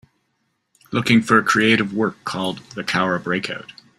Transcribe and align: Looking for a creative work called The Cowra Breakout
Looking 0.91 1.21
for 1.21 1.37
a 1.37 1.43
creative 1.43 1.93
work 1.93 2.17
called 2.25 2.57
The 2.71 2.83
Cowra 2.83 3.21
Breakout 3.21 3.71